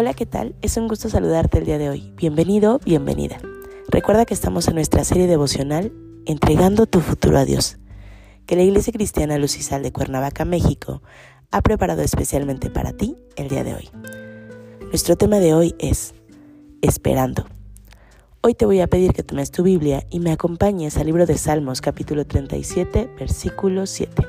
[0.00, 0.54] Hola, ¿qué tal?
[0.62, 2.12] Es un gusto saludarte el día de hoy.
[2.14, 3.40] Bienvenido, bienvenida.
[3.88, 5.92] Recuerda que estamos en nuestra serie devocional
[6.24, 7.78] Entregando tu futuro a Dios,
[8.46, 11.02] que la Iglesia Cristiana Lucisal de Cuernavaca, México,
[11.50, 13.90] ha preparado especialmente para ti el día de hoy.
[14.82, 16.14] Nuestro tema de hoy es
[16.80, 17.46] Esperando.
[18.40, 21.36] Hoy te voy a pedir que tomes tu Biblia y me acompañes al libro de
[21.36, 24.22] Salmos capítulo 37, versículo 7.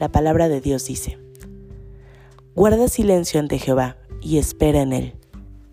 [0.00, 1.27] La palabra de Dios dice,
[2.58, 5.14] Guarda silencio ante Jehová y espera en él.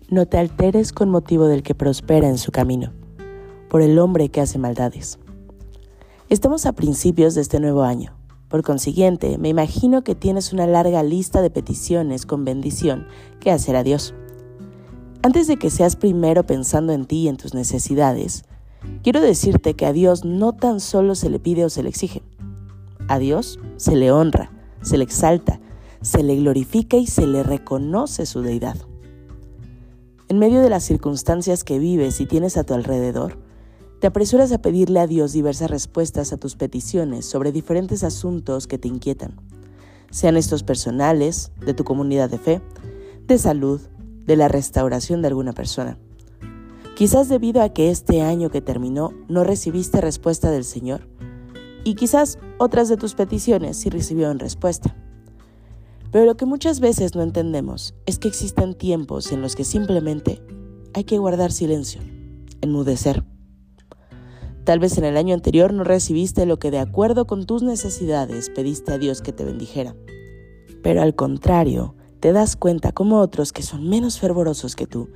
[0.08, 2.92] No te alteres con motivo del que prospera en su camino,
[3.68, 5.18] por el hombre que hace maldades.
[6.28, 8.16] Estamos a principios de este nuevo año.
[8.46, 13.08] Por consiguiente, me imagino que tienes una larga lista de peticiones con bendición
[13.40, 14.14] que hacer a Dios.
[15.22, 18.44] Antes de que seas primero pensando en ti y en tus necesidades,
[19.02, 22.22] quiero decirte que a Dios no tan solo se le pide o se le exige.
[23.08, 25.58] A Dios se le honra, se le exalta,
[26.06, 28.76] se le glorifica y se le reconoce su deidad.
[30.28, 33.38] En medio de las circunstancias que vives y tienes a tu alrededor,
[34.00, 38.78] te apresuras a pedirle a Dios diversas respuestas a tus peticiones sobre diferentes asuntos que
[38.78, 39.34] te inquietan,
[40.12, 42.62] sean estos personales, de tu comunidad de fe,
[43.26, 43.80] de salud,
[44.26, 45.98] de la restauración de alguna persona.
[46.94, 51.08] Quizás debido a que este año que terminó no recibiste respuesta del Señor,
[51.82, 54.94] y quizás otras de tus peticiones sí recibieron respuesta.
[56.16, 60.40] Pero lo que muchas veces no entendemos es que existen tiempos en los que simplemente
[60.94, 62.00] hay que guardar silencio,
[62.62, 63.22] enmudecer.
[64.64, 68.48] Tal vez en el año anterior no recibiste lo que de acuerdo con tus necesidades
[68.48, 69.94] pediste a Dios que te bendijera.
[70.82, 75.10] Pero al contrario, te das cuenta como otros que son menos fervorosos que tú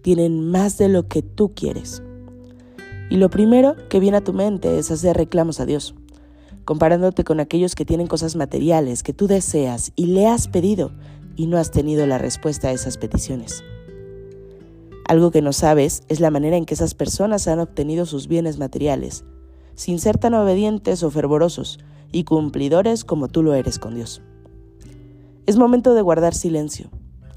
[0.00, 2.02] tienen más de lo que tú quieres.
[3.10, 5.94] Y lo primero que viene a tu mente es hacer reclamos a Dios
[6.66, 10.90] comparándote con aquellos que tienen cosas materiales que tú deseas y le has pedido
[11.36, 13.64] y no has tenido la respuesta a esas peticiones.
[15.08, 18.58] Algo que no sabes es la manera en que esas personas han obtenido sus bienes
[18.58, 19.24] materiales,
[19.76, 21.78] sin ser tan obedientes o fervorosos
[22.10, 24.20] y cumplidores como tú lo eres con Dios.
[25.46, 26.90] Es momento de guardar silencio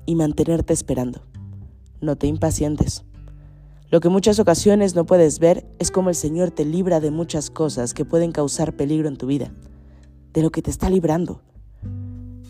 [0.08, 1.22] y mantenerte esperando.
[2.02, 3.06] No te impacientes.
[3.92, 7.50] Lo que muchas ocasiones no puedes ver es cómo el Señor te libra de muchas
[7.50, 9.52] cosas que pueden causar peligro en tu vida,
[10.32, 11.42] de lo que te está librando.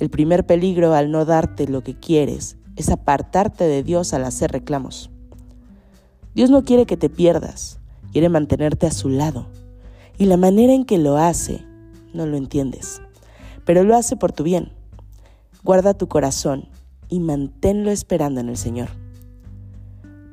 [0.01, 4.51] El primer peligro al no darte lo que quieres es apartarte de Dios al hacer
[4.51, 5.11] reclamos.
[6.35, 7.79] Dios no quiere que te pierdas,
[8.11, 9.47] quiere mantenerte a su lado.
[10.17, 11.63] Y la manera en que lo hace,
[12.13, 13.01] no lo entiendes,
[13.63, 14.73] pero lo hace por tu bien.
[15.63, 16.67] Guarda tu corazón
[17.07, 18.89] y manténlo esperando en el Señor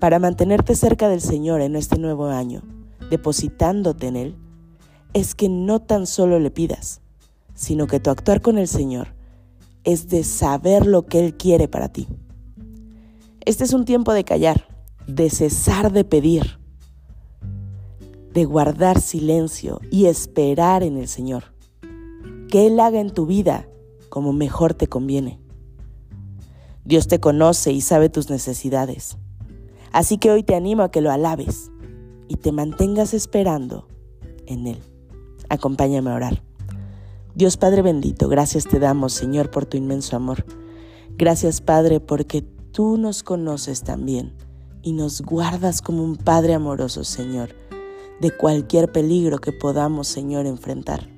[0.01, 2.63] para mantenerte cerca del Señor en este nuevo año,
[3.11, 4.37] depositándote en Él,
[5.15, 7.01] es que no tan solo le pidas,
[7.55, 9.15] sino que tu actuar con el Señor
[9.85, 12.07] es de saber lo que Él quiere para ti.
[13.45, 14.67] Este es un tiempo de callar,
[15.07, 16.59] de cesar de pedir,
[18.33, 21.45] de guardar silencio y esperar en el Señor.
[22.51, 23.69] Que Él haga en tu vida
[24.11, 25.41] como mejor te conviene.
[26.85, 29.17] Dios te conoce y sabe tus necesidades.
[29.93, 31.71] Así que hoy te animo a que lo alabes
[32.29, 33.87] y te mantengas esperando
[34.47, 34.79] en Él.
[35.49, 36.43] Acompáñame a orar.
[37.35, 40.45] Dios Padre bendito, gracias te damos, Señor, por tu inmenso amor.
[41.19, 42.43] Gracias, Padre, porque
[42.73, 44.35] tú nos conoces también
[44.83, 47.57] y nos guardas como un Padre amoroso, Señor,
[48.21, 51.09] de cualquier peligro que podamos, Señor, enfrentar.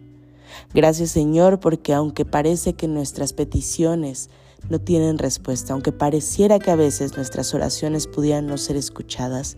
[0.73, 4.31] Gracias, Señor, porque aunque parece que nuestras peticiones
[4.69, 9.57] no tienen respuesta, aunque pareciera que a veces nuestras oraciones pudieran no ser escuchadas.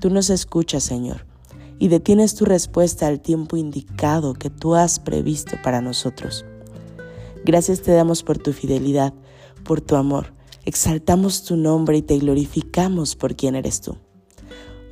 [0.00, 1.26] Tú nos escuchas, Señor,
[1.78, 6.44] y detienes tu respuesta al tiempo indicado que tú has previsto para nosotros.
[7.44, 9.12] Gracias te damos por tu fidelidad,
[9.64, 10.32] por tu amor.
[10.64, 13.96] Exaltamos tu nombre y te glorificamos por quien eres tú.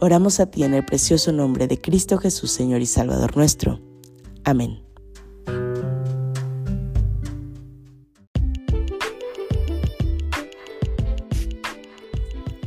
[0.01, 3.81] Oramos a ti en el precioso nombre de Cristo Jesús, Señor y Salvador nuestro.
[4.45, 4.92] Amén.